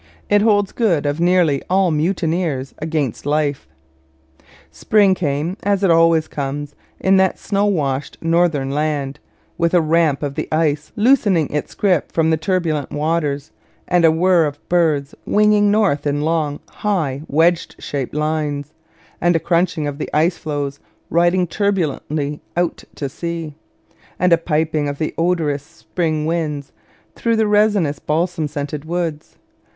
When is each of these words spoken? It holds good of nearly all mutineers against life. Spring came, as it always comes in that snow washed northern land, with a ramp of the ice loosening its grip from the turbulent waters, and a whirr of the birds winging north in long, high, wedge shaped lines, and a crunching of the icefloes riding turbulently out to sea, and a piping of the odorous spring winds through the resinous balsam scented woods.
It 0.29 0.41
holds 0.41 0.71
good 0.71 1.05
of 1.05 1.19
nearly 1.19 1.61
all 1.69 1.91
mutineers 1.91 2.73
against 2.79 3.23
life. 3.27 3.67
Spring 4.71 5.13
came, 5.13 5.57
as 5.61 5.83
it 5.83 5.91
always 5.91 6.27
comes 6.27 6.73
in 6.99 7.17
that 7.17 7.37
snow 7.37 7.67
washed 7.67 8.17
northern 8.19 8.71
land, 8.71 9.19
with 9.59 9.75
a 9.75 9.79
ramp 9.79 10.23
of 10.23 10.33
the 10.33 10.47
ice 10.51 10.91
loosening 10.95 11.49
its 11.51 11.75
grip 11.75 12.11
from 12.11 12.31
the 12.31 12.37
turbulent 12.37 12.89
waters, 12.89 13.51
and 13.87 14.03
a 14.03 14.09
whirr 14.11 14.47
of 14.47 14.55
the 14.55 14.61
birds 14.69 15.13
winging 15.27 15.69
north 15.69 16.07
in 16.07 16.21
long, 16.21 16.61
high, 16.67 17.21
wedge 17.27 17.75
shaped 17.77 18.15
lines, 18.15 18.73
and 19.21 19.35
a 19.35 19.39
crunching 19.39 19.85
of 19.85 19.99
the 19.99 20.09
icefloes 20.15 20.79
riding 21.11 21.45
turbulently 21.45 22.39
out 22.57 22.83
to 22.95 23.07
sea, 23.07 23.53
and 24.17 24.33
a 24.33 24.37
piping 24.39 24.89
of 24.89 24.97
the 24.97 25.13
odorous 25.19 25.61
spring 25.61 26.25
winds 26.25 26.71
through 27.13 27.35
the 27.35 27.45
resinous 27.45 27.99
balsam 27.99 28.47
scented 28.47 28.83
woods. 28.83 29.37